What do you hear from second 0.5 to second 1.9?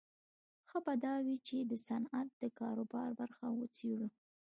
ښه به دا وي چې د